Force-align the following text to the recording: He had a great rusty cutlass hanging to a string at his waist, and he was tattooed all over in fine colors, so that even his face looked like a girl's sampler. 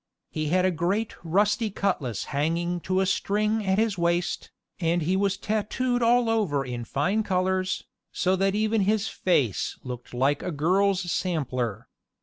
He 0.31 0.47
had 0.47 0.65
a 0.65 0.71
great 0.71 1.13
rusty 1.23 1.69
cutlass 1.69 2.23
hanging 2.33 2.79
to 2.79 3.01
a 3.01 3.05
string 3.05 3.63
at 3.63 3.77
his 3.77 3.99
waist, 3.99 4.49
and 4.79 5.03
he 5.03 5.15
was 5.15 5.37
tattooed 5.37 6.01
all 6.01 6.27
over 6.27 6.65
in 6.65 6.85
fine 6.85 7.21
colors, 7.21 7.85
so 8.11 8.35
that 8.35 8.55
even 8.55 8.81
his 8.81 9.07
face 9.07 9.77
looked 9.83 10.11
like 10.15 10.41
a 10.41 10.51
girl's 10.51 11.11
sampler. 11.11 11.87